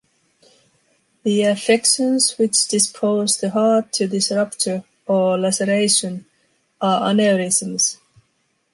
[1.21, 6.25] The affections which dispose the heart to this rupture, or laceration,
[6.81, 7.97] are aneurysms.